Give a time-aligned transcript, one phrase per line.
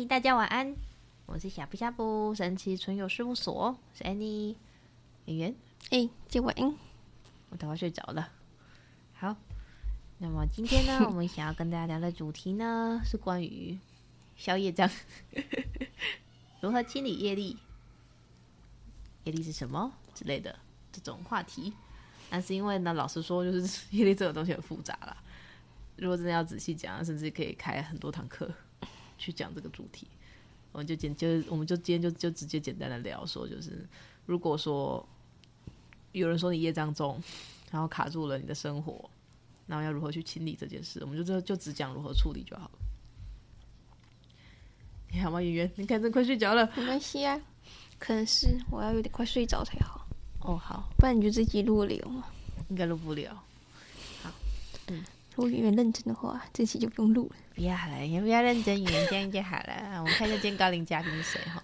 [0.00, 0.74] 嗨，大家晚安，
[1.26, 4.56] 我是小布小布神奇存有事务所，是 Annie
[5.26, 5.54] 演员。
[5.90, 6.56] 哎，今晚
[7.50, 8.30] 我等会睡着了。
[9.12, 9.36] 好，
[10.16, 13.78] 那么今天呢， 我们想要跟大家聊的主题呢，是关于
[14.36, 14.88] 消业障，
[16.62, 17.58] 如何清理业力，
[19.24, 20.58] 业力是什么之类的
[20.90, 21.74] 这种话题。
[22.30, 25.14] 但是因为呢，老实说，就是 业力这种东西很复杂啦。
[25.96, 28.50] 如果真的要仔细讲，甚至可以开很多堂课
[29.20, 30.08] 去讲这个主题。
[30.72, 33.86] 我们就简就我们就今天就就直接简单的聊说，就是
[34.24, 35.04] 如果说
[36.12, 37.22] 有人说你业障重，
[37.70, 39.10] 然后卡住了你的生活，
[39.66, 42.78] 然后要如何去清理这件事，我们就就就只讲如何处理就好了。
[45.12, 45.70] 你好吗，圆圆？
[45.74, 47.40] 你看这快睡着了，没关系啊，
[47.98, 50.06] 可能是我要有点快睡着才好。
[50.42, 52.26] 哦，好，不然你就自己录了吗？
[52.68, 53.42] 应该录不了。
[55.34, 57.36] 如果圆圆认真的话，这期就不用录了。
[57.54, 60.00] 不要了，也不要认真，圆圆这样就好了。
[60.02, 61.62] 我们看一下今天高龄嘉宾是谁哈？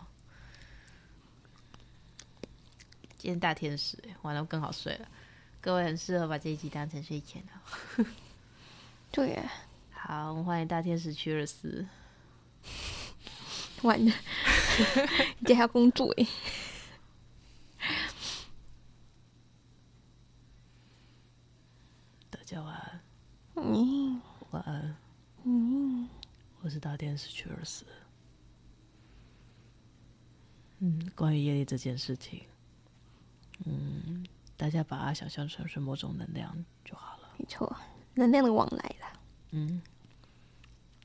[3.18, 5.08] 今天大天使，完了更好睡了。
[5.60, 8.06] 各位很适合把这一集当成睡前的。
[9.10, 9.52] 对呀。
[9.90, 11.84] 好，我们欢迎大天使屈尔斯。
[13.82, 14.12] 完了，
[15.40, 16.26] 你还要工作哎。
[22.30, 23.00] 大家晚安。
[23.56, 24.96] 嗯，晚安。
[25.44, 26.08] 嗯，
[27.16, 27.86] 我是大天使屈尔斯。
[30.80, 32.42] 嗯，关于业力这件事情，
[33.64, 37.30] 嗯，大家把它想象成是某种能量就好了。
[37.38, 37.74] 没错，
[38.14, 39.20] 能量的往来了。
[39.52, 39.80] 嗯，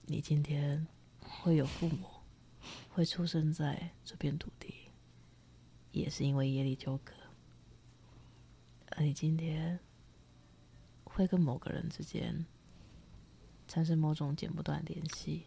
[0.06, 0.86] 你今天
[1.22, 2.06] 会有父母，
[2.90, 4.92] 会出生在这片土地，
[5.94, 7.14] 也是因为业力纠葛。
[8.98, 9.80] 而你今天。
[11.14, 12.46] 会跟某个人之间
[13.68, 15.44] 产生某种剪不断联系，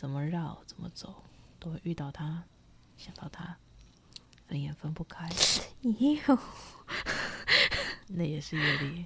[0.00, 1.22] 怎么绕怎么走，
[1.58, 2.42] 都会遇到他，
[2.96, 3.54] 想到他，
[4.46, 5.28] 分也分不开。
[5.84, 6.38] 哟，
[8.08, 9.04] 那也是业力。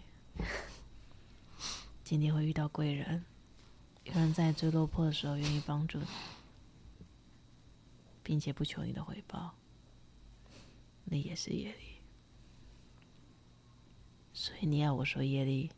[2.04, 3.24] 今天会遇到贵人，
[4.04, 6.06] 有人在最落魄的时候愿意帮助你，
[8.22, 9.52] 并且不求你的回报，
[11.06, 11.96] 那也是业力。
[14.32, 15.72] 所以你要我说业力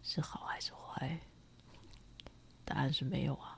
[0.00, 1.18] 是好还是坏？
[2.64, 3.53] 答案是没有啊。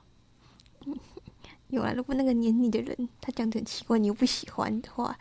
[1.69, 5.17] 有啊，如果那个黏你的人他讲的很奇怪，你又不喜欢的话，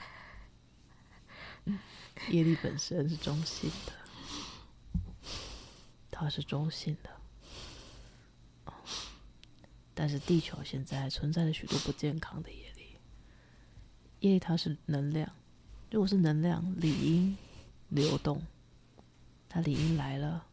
[2.31, 3.93] 业力本身是中性的，
[6.11, 7.11] 它是中性的。
[9.93, 12.99] 但是地球现在存在着许多不健康的业力，
[14.21, 15.31] 业力它是能量，
[15.91, 17.37] 如果是能量，理应
[17.89, 18.43] 流动。
[19.49, 20.45] 它理应来了，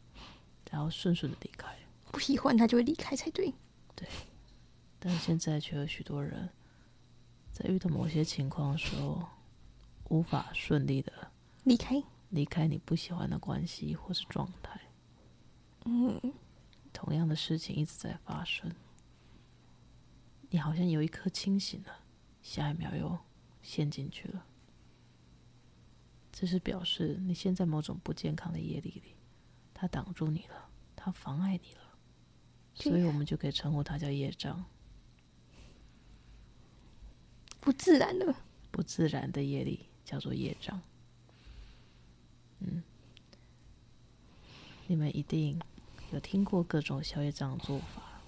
[0.72, 1.68] 然后顺顺的离开。
[2.10, 3.54] 不喜欢它就会离开才对。
[3.96, 4.08] 对，
[5.06, 6.50] 但现在却有许多人，
[7.52, 9.28] 在遇到某些情况的时候，
[10.06, 11.12] 无法顺利的
[11.66, 14.80] 离开，离开你不喜欢的关系或是状态。
[15.84, 16.34] 嗯，
[16.94, 18.72] 同样的事情一直在发生。
[20.50, 22.00] 你好像有一刻清醒了，
[22.42, 23.20] 下一秒又
[23.62, 24.46] 陷进去了。
[26.32, 29.16] 这是表示你现在某种不健康的业力里，
[29.74, 31.82] 它挡住你了，它妨碍你了，
[32.74, 34.64] 所以我们就可以称呼它叫业障，
[37.64, 38.36] 不自然的，
[38.72, 40.82] 不自然的业力叫做业障。
[42.60, 42.84] 嗯，
[44.86, 45.58] 你们一定
[46.12, 48.22] 有听过各种消业障的做法，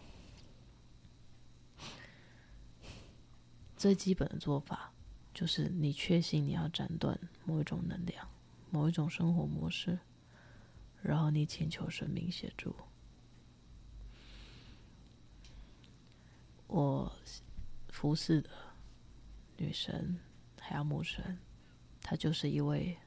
[3.75, 4.94] 最基本的做法。
[5.34, 8.25] 就是你确信你要斩断某一种能量、
[8.69, 10.00] 某一种生活模式，
[11.02, 12.73] 然后你请求神明协助。
[16.67, 17.12] 我
[17.90, 18.50] 服侍的
[19.58, 20.20] 女神
[20.60, 21.38] 海洋母神，
[22.02, 22.98] 她就是一位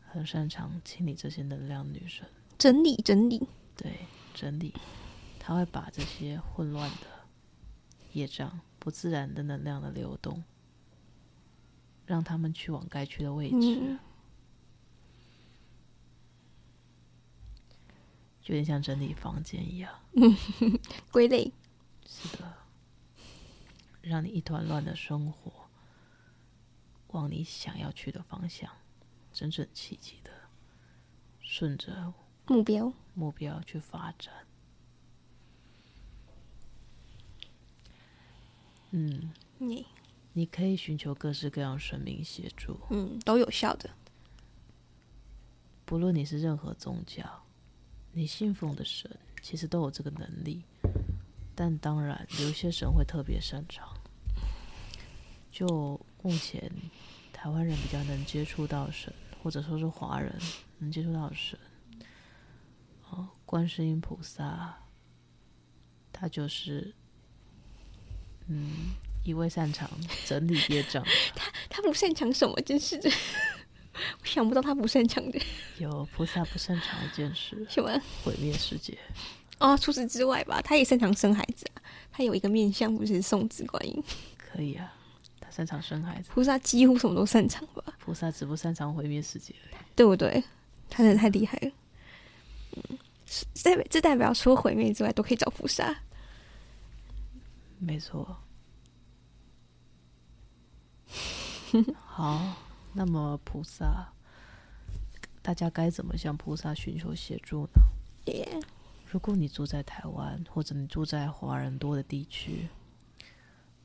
[0.00, 2.26] 很擅长清理这些能量的女神。
[2.58, 4.74] 整理整理，对，整理，
[5.38, 7.06] 她会把这些混乱的
[8.12, 10.42] 业障、不自然的能量的流动。
[12.04, 13.98] 让他们去往该去的位置，嗯、
[18.44, 19.94] 有点像整理房间一样，
[21.12, 21.50] 归类。
[22.04, 22.54] 是的，
[24.02, 25.61] 让你一团乱的生活
[27.12, 28.70] 往你想要去的方向，
[29.32, 30.30] 整整齐齐的
[31.40, 32.12] 顺着
[32.46, 34.34] 目标目标去发展。
[38.90, 39.86] 嗯，你。
[40.34, 43.90] 你可以寻求各式各样神明协助，嗯，都有效的。
[45.84, 47.22] 不论你是任何宗教，
[48.12, 49.10] 你信奉的神
[49.42, 50.62] 其实都有这个能力，
[51.54, 53.94] 但当然有一些神会特别擅长。
[55.50, 56.70] 就目前
[57.32, 60.32] 台湾人比较能接触到神，或者说是华人
[60.78, 61.58] 能接触到神，
[63.10, 64.78] 哦，观世音菩萨，
[66.12, 66.94] 他就是，
[68.46, 68.92] 嗯，
[69.24, 69.90] 一位擅长
[70.24, 71.04] 整理业障。
[71.34, 72.54] 他他不擅长什么？
[72.62, 73.10] 真是的，
[74.22, 75.40] 我想不到他不擅长的。
[75.78, 78.00] 有菩萨不擅长一件事，什么？
[78.22, 78.96] 毁灭世界。
[79.58, 81.82] 哦，除此之外吧，他也擅长生孩子啊。
[82.12, 84.00] 他有一个面相，不是送子观音。
[84.36, 84.94] 可以啊。
[85.52, 87.84] 擅长生孩子，菩萨几乎什么都擅长吧？
[87.98, 90.42] 菩萨只不擅长毁灭世界而已，对不对？
[90.88, 91.70] 他真的太厉害了。
[92.76, 92.98] 嗯，
[93.62, 95.94] 代表这代表除了毁灭之外都可以找菩萨。
[97.78, 98.36] 没错。
[102.06, 102.56] 好，
[102.92, 104.12] 那么菩萨，
[105.42, 107.82] 大家该怎么向菩萨寻求协助呢
[108.26, 108.62] ？Yeah.
[109.06, 112.68] 如果你住在台湾，或者你住在华人多的地区，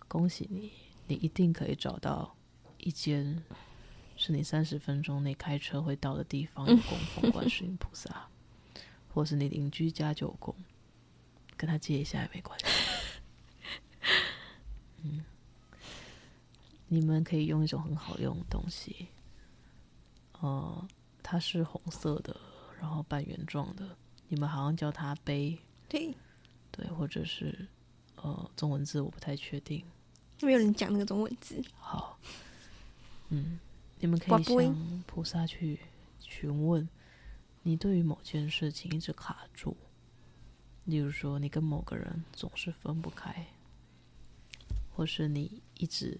[0.08, 0.72] 恭喜你。
[1.08, 2.36] 你一定可以找到
[2.78, 3.44] 一间
[4.16, 8.28] 是你三十分钟内开车会到的地方，有供奉观世音菩萨，
[9.14, 10.54] 或是你邻居家就有供，
[11.56, 12.66] 跟他借一下也没关系。
[15.04, 15.24] 嗯，
[16.88, 19.08] 你们可以用一种很好用的东西，
[20.40, 20.88] 呃，
[21.24, 22.36] 它是红色的，
[22.82, 23.96] 然后半圆状的，
[24.28, 25.58] 你们好像叫它杯，
[25.88, 26.14] 对，
[26.72, 27.68] 对，或者是
[28.16, 29.86] 呃，中文字我不太确定。
[30.42, 31.62] 没有人讲那个中文字。
[31.80, 32.20] 好，
[33.30, 33.60] 嗯，
[34.00, 35.80] 你们可以向菩萨去
[36.20, 36.88] 询问，
[37.64, 39.76] 你对于某件事情一直卡住，
[40.86, 43.48] 例如说你跟某个人总是分不开，
[44.96, 46.20] 或是你一直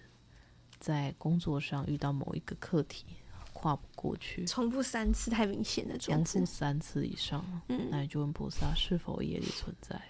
[0.80, 3.04] 在工作上遇到某一个课题
[3.52, 10.00] 跨不过去，重复三次太明显了，重复三次以上，嗯，那你就问菩萨是否业力存在。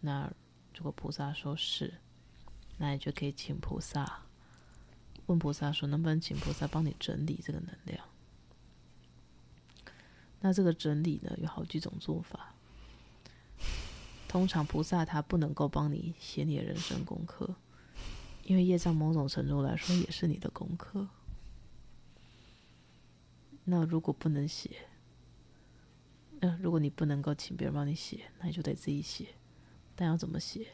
[0.00, 0.32] 那
[0.74, 1.92] 如果菩萨说是。
[2.82, 4.24] 那你就可以请菩萨
[5.26, 8.04] 问菩萨说，能不能请菩萨帮你整理这个能量？
[10.40, 12.56] 那这个整理呢，有好几种做法。
[14.26, 17.54] 通常菩萨他不能够帮你写你的人生功课，
[18.42, 21.06] 因为业障某种程度来说也是你的功课。
[23.62, 24.88] 那如果不能写，
[26.40, 29.28] 呃，如果你不能够请别人帮你写，那你就得自己写。
[29.94, 30.66] 但要怎么写？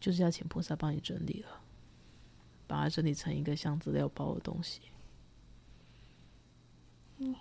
[0.00, 1.60] 就是要请菩萨帮你整理了，
[2.66, 4.80] 把它整理成一个像资料包的东西。
[7.18, 7.34] 嗯，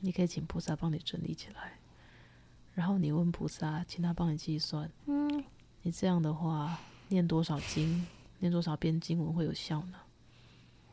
[0.00, 1.78] 你可以请菩萨帮你整理起来，
[2.74, 4.90] 然后你问菩萨，请他帮你计算。
[5.06, 5.42] 嗯，
[5.80, 6.78] 你这样的话，
[7.08, 8.06] 念多少经，
[8.38, 9.98] 念多少遍经文会有效呢？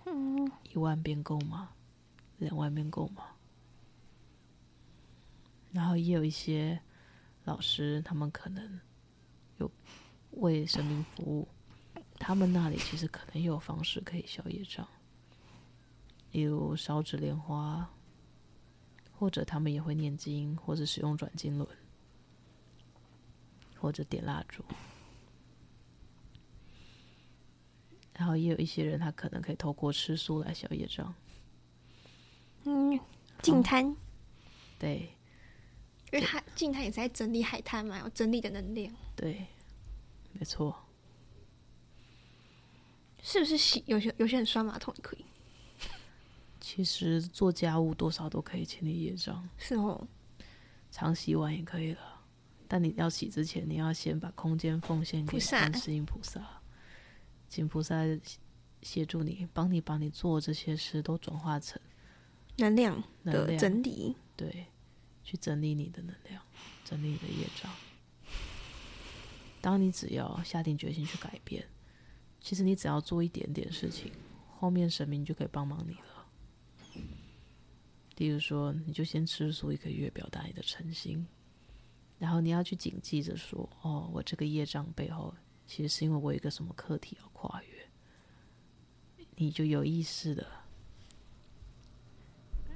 [0.05, 1.71] 嗯，一万遍够吗？
[2.37, 3.25] 两万遍够吗？
[5.73, 6.79] 然后也有一些
[7.43, 8.79] 老师，他们可能
[9.57, 9.69] 有。
[10.31, 11.47] 为神明服务，
[12.17, 14.87] 他们那里其实可能也有方式可以消业障，
[16.31, 17.89] 例如烧纸莲花，
[19.11, 21.67] 或者他们也会念经，或者使用转经轮，
[23.77, 24.63] 或者点蜡烛。
[28.13, 31.13] 然后也有一些人，他可能可以透过吃素来消业障。
[32.65, 32.99] 嗯，
[33.41, 33.95] 净滩。
[34.77, 35.09] 对，
[36.11, 38.93] 因为他净滩也是在整理海滩嘛，有整理的能量。
[39.15, 39.45] 对。
[40.33, 40.85] 没错，
[43.21, 45.25] 是不是洗有些有些人刷马桶也可以？
[46.59, 50.07] 其实做家务多少都可以清理业障，是哦。
[50.91, 52.21] 常洗碗也可以了，
[52.67, 56.61] 但你要洗之前，你要先把空间奉献给观世音菩萨，
[57.47, 58.03] 请菩萨
[58.81, 61.79] 协助你，帮你把你做这些事都转化成
[62.57, 64.65] 能量的整理，对，
[65.23, 66.41] 去整理你的能量，
[66.83, 67.71] 整理你的业障。
[69.61, 71.67] 当你只要下定决心去改变，
[72.39, 74.11] 其实你只要做一点点事情，
[74.57, 76.25] 后面神明就可以帮忙你了。
[78.17, 81.25] 例如说，你就先吃素一个月，表达你的诚心，
[82.17, 85.33] 然后你要去谨记着说：“哦，我这个业障背后，
[85.65, 87.79] 其实是因为我有一个什么课题要跨越。”
[89.35, 90.45] 你就有意识的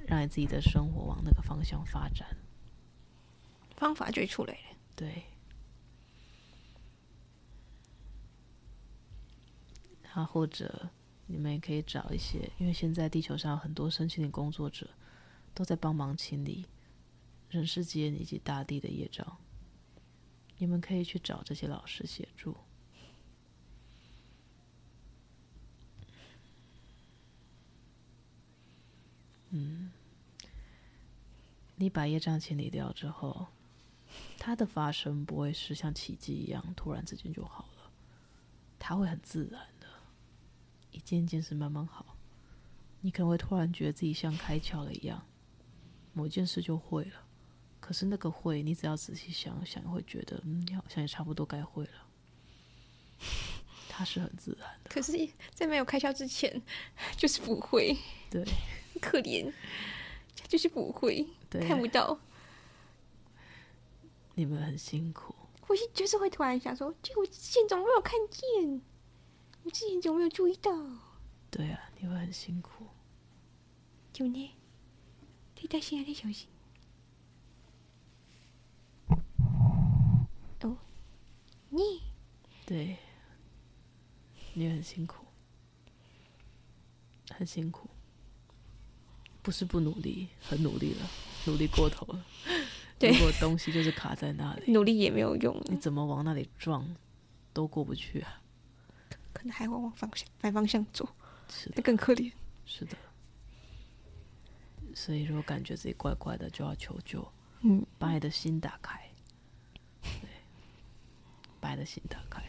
[0.06, 2.26] 让你自己的生活往那个方向发展，
[3.76, 4.76] 方法就出来了。
[4.96, 5.24] 对。
[10.14, 10.88] 啊，或者
[11.26, 14.88] 你们也可以找一些，因为现在地球上很多身心灵工作者
[15.52, 16.66] 都在帮忙清理
[17.50, 19.36] 人世间以及大地的业障，
[20.58, 22.56] 你们可以去找这些老师协助。
[29.50, 29.92] 嗯，
[31.76, 33.46] 你把业障清理掉之后，
[34.38, 37.90] 它的发生不会是像奇迹一样突然之间就好了，
[38.80, 39.62] 它会很自然，
[40.94, 42.16] 一件一件事慢慢好。
[43.02, 45.22] 你可能会突然觉得自己像开窍了一样，
[46.14, 47.20] 某件事就会了。
[47.78, 51.90] 可是那个会，你只要仔细想想，会觉得嗯，你好像也差不多该会了。
[53.90, 54.90] 它是很自然的。
[54.90, 55.12] 可是，
[55.52, 56.62] 在没有开窍之前，
[57.18, 57.94] 就是不会。
[58.30, 58.42] 对，
[59.02, 59.52] 可怜，
[60.48, 62.18] 就是不会，对，看不到。
[64.34, 65.34] 你们很辛苦，
[65.68, 68.80] 我是就是会突然想说，这我之前怎么没有看见？
[69.64, 70.70] 我之前怎么没有注意到？
[71.50, 72.86] 对啊，你会很辛苦。
[74.12, 74.54] 就呢，
[75.54, 76.48] 替代心还得小心。
[80.60, 80.76] 哦，
[81.70, 82.02] 你
[82.66, 82.96] 对，
[84.52, 85.24] 你很辛苦，
[87.30, 87.88] 很辛苦，
[89.42, 91.10] 不是不努力，很努力了，
[91.46, 92.24] 努力过头了。
[93.00, 95.60] 如果东西就是卡在那里，努力也没有用。
[95.64, 96.94] 你怎么往那里撞，
[97.52, 98.42] 都过不去啊！
[99.34, 101.06] 可能还会往方向反方向走，
[101.50, 102.32] 是的，那更可怜。
[102.64, 102.96] 是的。
[104.94, 107.26] 所以，如果感觉自己怪怪的，就要求救。
[107.62, 109.00] 嗯，把你的心打开。
[110.02, 110.30] 对，
[111.60, 112.42] 把你的心打开，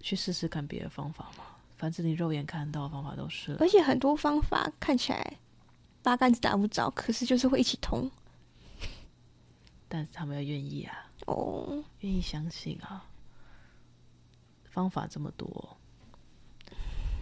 [0.00, 1.44] 去试试看别的方法嘛。
[1.76, 3.56] 反正你肉眼看到的方法都是。
[3.58, 5.38] 而且很多方法看起来
[6.02, 8.10] 八竿子打不着，可是就是会一起通。
[9.88, 13.08] 但是他们要愿意啊，哦，愿意相信啊。
[14.70, 15.76] 方法这么多，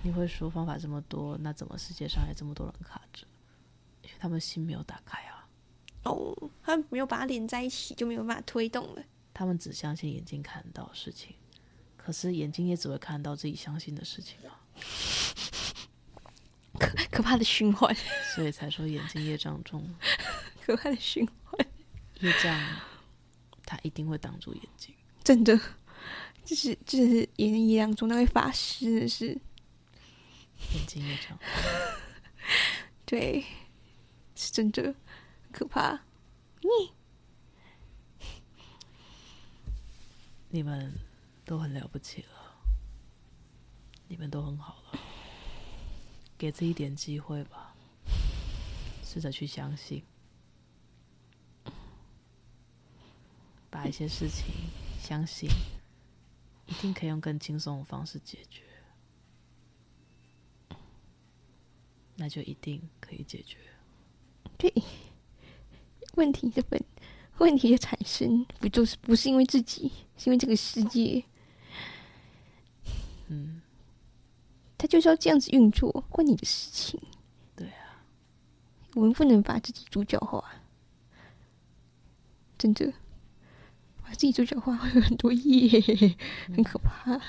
[0.03, 3.27] 你会说方法这么多，那怎么世界上还这么多人卡着？
[4.03, 5.49] 因为他们心没有打开啊。
[6.05, 9.03] 哦，他没有把它连在一起，就没有办法推动了。
[9.35, 11.35] 他们只相信眼睛看到的事情，
[11.97, 14.61] 可是眼睛也只会看到自己相信的事情啊。
[16.79, 17.95] 可可怕的循环，
[18.35, 19.95] 所以才说眼睛业障重，
[20.63, 21.67] 可怕的循环。
[22.21, 22.59] 业障，
[23.65, 24.95] 他一定会挡住眼睛。
[25.25, 25.59] 真的，
[26.47, 31.37] 就是就是眼睛业障重，那位法师是眼睛也长，
[33.05, 33.45] 对，
[34.37, 34.95] 是真的
[35.51, 36.01] 可怕。
[36.61, 36.69] 你
[40.49, 40.93] 你们
[41.45, 42.55] 都很了不起了，
[44.07, 45.01] 你们都很好了，
[46.39, 47.75] 给自己一点机会吧，
[49.05, 50.05] 试着去相信。
[53.69, 54.47] 把一些事情
[55.03, 55.51] 相信，
[56.67, 58.63] 一定可以用更轻松的方式解决，
[62.17, 63.59] 那就一定可以解决。
[64.59, 64.73] 对，
[66.15, 66.83] 问题的本，
[67.39, 71.25] 问题的产生，不就是不是因为自己，是因为这个世界。
[73.29, 73.61] 嗯，
[74.77, 77.01] 他就是要这样子运作，关你的事情。
[77.55, 78.05] 对啊，
[78.95, 80.43] 我们不能把自己主角化，
[82.59, 82.93] 真的。
[84.07, 85.69] 把自己主角化会有很多业，
[86.55, 87.21] 很可怕。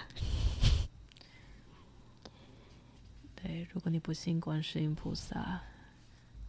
[3.36, 5.60] 对，如果你不信观世音菩萨，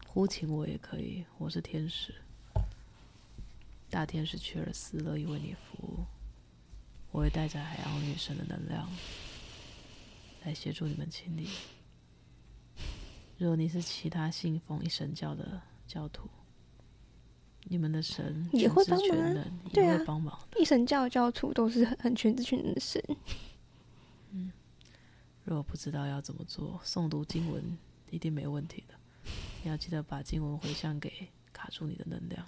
[0.06, 2.14] 呼请我也可以，我是天使，
[3.88, 6.04] 大天使屈尔斯乐意为你服务，
[7.10, 8.86] 我会带着海洋女神的能量
[10.44, 11.48] 来协助你们清理。
[13.38, 16.28] 如果你是其他信奉一神教的教徒。
[17.70, 20.38] 你们的神也会帮忙，对啊，帮忙。
[20.56, 23.02] 一神教教徒都是很 很全知全能的神。
[24.30, 24.50] 嗯，
[25.44, 27.78] 如果不知道要怎么做，诵读经文
[28.10, 28.94] 一定没问题的。
[29.62, 32.46] 你要记得把经文回向给卡住你的能量，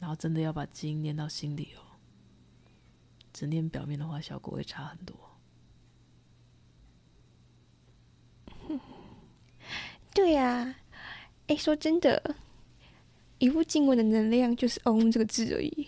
[0.00, 1.80] 然后真的要把经念到心里哦。
[3.32, 5.16] 只念表面的话，效果会差很多。
[10.12, 10.74] 对呀，
[11.46, 12.36] 哎，说真的。
[13.38, 15.86] 一部经文的能量就是“嗡”这个字而已，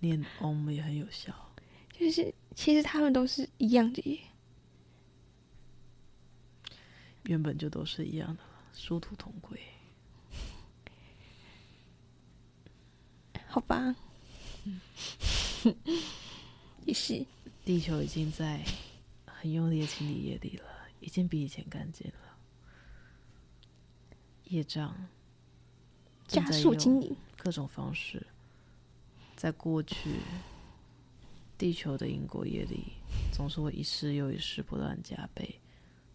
[0.00, 1.32] 念“嗡”也很有效。
[1.92, 4.18] 就是其实他们都是一样的耶，
[7.24, 8.42] 原本就都是一样的，
[8.74, 9.60] 殊途同归。
[13.46, 13.94] 好吧，
[14.64, 14.80] 嗯，
[16.86, 17.24] 也是。
[17.64, 18.64] 地球已经在
[19.24, 20.64] 很用力的清理业力了，
[20.98, 22.14] 已经比以前干净了。
[24.52, 24.94] 业障
[26.26, 28.26] 加速经营各种方式，
[29.34, 30.16] 在过去，
[31.56, 32.92] 地球的因果业力
[33.32, 35.58] 总是会一世又一世不断加倍。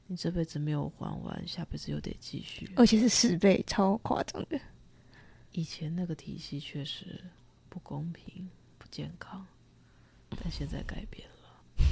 [0.06, 4.60] 你这辈子没有还完，下辈子又得继续，而且是十倍，超夸张的。
[5.52, 7.20] 以前那个体系确实
[7.70, 9.46] 不公平、不健康，
[10.30, 11.86] 但现在改变了。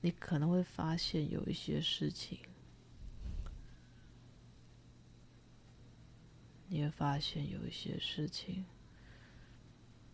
[0.00, 2.40] 你可能会发现有一些事情。
[6.72, 8.64] 你会发现有一些事情，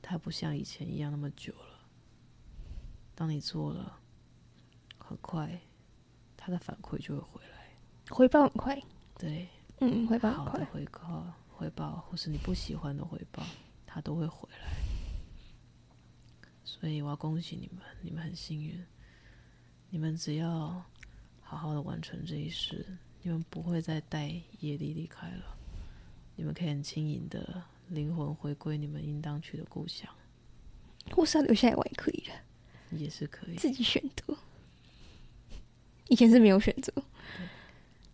[0.00, 1.86] 它不像以前一样那么久了。
[3.14, 4.00] 当你做了，
[4.96, 5.60] 很快，
[6.34, 7.76] 它的反馈就会回来，
[8.08, 8.82] 回报很快。
[9.18, 9.46] 对，
[9.80, 10.52] 嗯，回报很快。
[10.52, 13.42] 好的回报，回报，或是你不喜欢的回报，
[13.84, 14.74] 它都会回来。
[16.64, 18.82] 所以我要恭喜你们，你们很幸运，
[19.90, 20.82] 你们只要
[21.42, 24.28] 好好的完成这一世，你们不会再带
[24.60, 25.55] 业力离开了，
[26.36, 30.08] 你们可以很轻盈的灵魂回归你们应当去的故乡，
[31.10, 32.32] 或是要留下来玩也可以的。
[32.96, 34.38] 也是可以自己选择，
[36.08, 36.92] 以前是没有选择。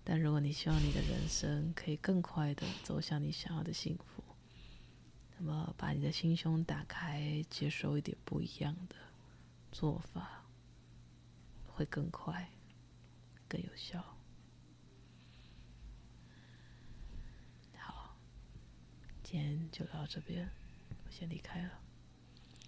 [0.03, 4.25] 但如果你希望你的人生可以更快的走向你想要的幸福，
[5.37, 8.97] 那么把你的心胸打开，接受一点不一样的
[9.71, 10.43] 做法，
[11.67, 12.51] 会更快、
[13.47, 14.03] 更有效。
[17.77, 18.17] 好，
[19.22, 20.49] 今天就聊到这边，
[21.07, 21.71] 我先离开了，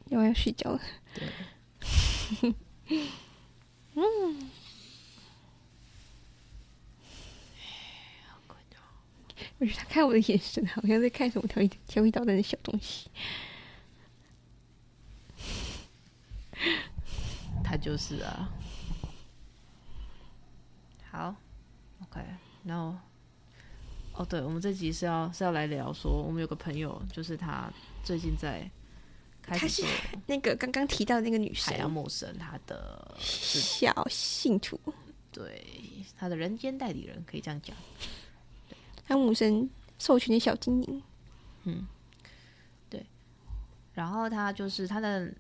[0.07, 0.81] 因为要睡觉了。
[1.15, 1.29] 对。
[3.97, 4.51] 嗯，
[8.27, 8.77] 好困哦。
[9.59, 13.11] 我觉得他看我的眼神，好像在看什么调皮调皮捣蛋的小东西。
[17.63, 18.51] 他就是啊。
[21.11, 21.37] 好
[22.03, 22.21] ，OK，
[22.65, 22.99] 然后，
[24.15, 27.71] 哦，对，我们这集是要是要来聊说，我们有个朋友，就是他
[28.03, 28.69] 最近在。
[29.47, 29.85] 他是
[30.27, 34.81] 那个刚刚提到的那个女生，海洋母神，他的小信徒，
[35.31, 35.63] 对，
[36.17, 37.77] 他的人间代理人，可以这样讲。
[39.05, 39.69] 海洋母神
[39.99, 41.03] 授权的小精灵，
[41.65, 41.87] 嗯，
[42.89, 43.05] 对。
[43.93, 45.31] 然后他就是他的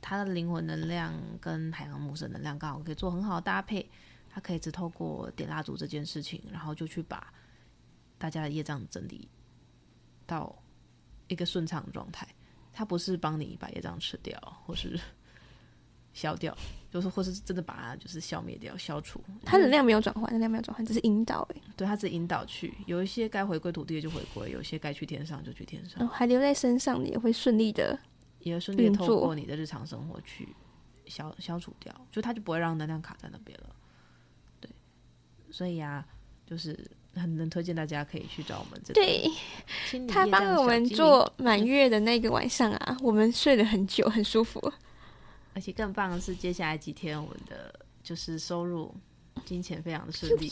[0.00, 3.88] 他的灵魂能量跟海洋母神能量刚好可以做很好的搭配，
[4.28, 7.32] 他可以只透过点蜡烛这件事情，然后就去把
[8.22, 9.28] 大家的业障整理
[10.24, 10.56] 到
[11.26, 12.24] 一个顺畅的状态。
[12.72, 14.96] 它不是帮你把业障吃掉，或是
[16.14, 16.56] 消掉，
[16.88, 19.20] 就是或是真的把它就是消灭掉、消除。
[19.44, 21.40] 它能量没有转换，能量没有转换，只是引导。
[21.52, 26.06] 哎，对，他只是引导去，有一些该回归土地的就回归，有些该去天上就去天上。
[26.06, 27.98] 哦，还留在身上你也会顺利的，
[28.38, 30.54] 也会顺利的透过你的日常生活去
[31.06, 33.76] 消消除掉，就它就不会让能量卡在那边了。
[34.60, 34.70] 对，
[35.50, 36.06] 所以呀，
[36.46, 36.90] 就是。
[37.14, 39.00] 很能推荐大家可以去找我们这个。
[39.00, 44.72] 对，他帮我们做满月的那个晚上啊，我们睡了很久，很舒服。
[45.54, 48.94] 而且更棒的是，接下来几天我们的就是收入、
[49.44, 50.50] 金钱非常的顺利。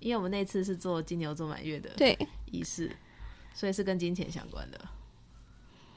[0.00, 2.90] 因为我们那次是做金牛座满月的对仪式，
[3.54, 4.78] 所以是跟金钱相关的，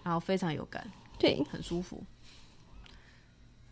[0.04, 2.02] 然后非常有感，对，很舒服。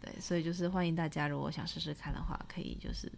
[0.01, 3.11] 对，所以就是欢迎大家，如果想试试看的话，可以就是。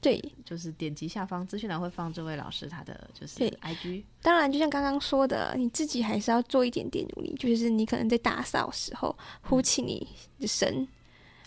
[0.00, 4.04] 对，就是点击下方资讯栏会放这位老师他的就是 IG。
[4.22, 7.34] 当然，就像刚刚说的，你自己还是要做一点点努力。
[7.36, 10.06] 就是你可能在打扫时候，呼气你
[10.38, 10.86] 的神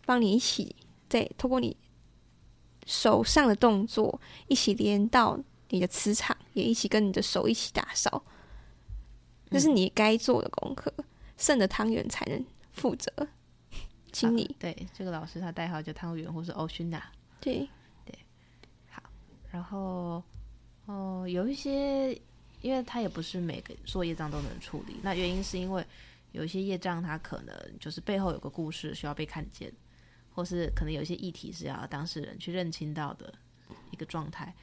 [0.05, 0.75] 帮你一起，
[1.07, 1.77] 在透过你
[2.85, 8.21] 手上的动作，一起连到你的磁场，也一起跟你的手一起打扫。
[9.49, 10.93] 这是你该做的功课，
[11.37, 13.09] 剩的汤圆才能负责
[14.11, 14.53] 清理。
[14.59, 17.01] 对，这个老师他代号叫汤圆，或是欧勋娜。
[17.39, 17.69] 对。
[19.51, 20.23] 然后，
[20.85, 22.13] 哦，有一些，
[22.61, 24.95] 因为他也不是每个做业障都能处理。
[25.03, 25.85] 那原因是因为
[26.31, 29.69] 有一些业障，它可能就是背后有个故事需要被看见，
[30.33, 33.33] 或是可能有一些议题是要当事人去认清到的
[33.91, 34.55] 一个状态，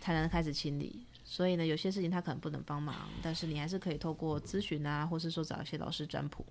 [0.00, 1.04] 才能开始清理。
[1.24, 6.46] 所以呢，有些事情他可能不能帮忙，但是你还是可以透过咨询啊，或是说找一些老师占卜，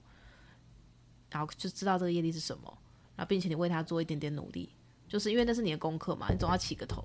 [1.29, 2.63] 然后就知道这个业力是什么，
[3.15, 4.69] 然后并且你为他做一点点努力，
[5.07, 7.01] 就是因为那是你的功课嘛，你总要起个头。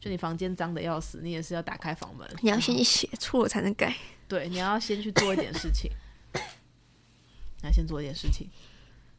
[0.00, 2.28] 就你房间脏的要死，你也是要打开房门。
[2.40, 3.94] 你要先写错了才能改。
[4.28, 5.90] 对，你要先去做一点事情，
[6.32, 8.48] 你要先做一点事情，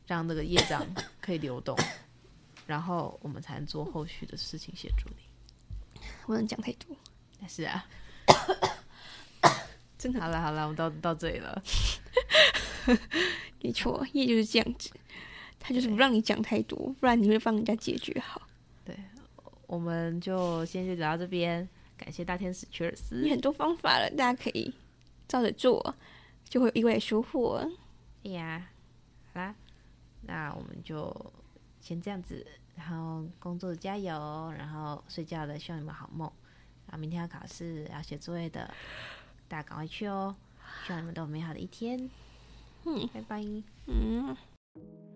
[0.08, 0.86] 让那个业障
[1.20, 1.78] 可以流动，
[2.66, 6.02] 然后我们才能做后续的事情协助你。
[6.26, 6.96] 不能讲太多。
[7.48, 7.86] 是啊，
[9.98, 10.22] 真的。
[10.22, 11.62] 好了好了，我们到到这里了。
[13.62, 14.92] 没错，业就是这样子，
[15.60, 18.42] 他就是不让你讲太多，不然你会帮人家解决好。
[19.70, 23.22] 我们就先就聊到这边，感谢大天使屈尔斯。
[23.22, 24.74] 有很多方法了，大家可以
[25.28, 25.96] 照着做，
[26.44, 27.64] 就会意外收获。
[28.24, 28.68] 对呀，
[29.32, 29.54] 好啦，
[30.22, 31.16] 那我们就
[31.80, 32.44] 先这样子，
[32.76, 36.28] 然后工作加油，然后睡觉的，希望你们好梦。
[36.88, 38.74] 然后明天要考试，要写作业的，
[39.48, 40.36] 大家赶快去哦！
[40.88, 42.10] 希望你们都有美好的一天。
[42.86, 43.42] 嗯，拜拜。
[43.86, 44.36] 嗯。
[44.74, 45.09] 嗯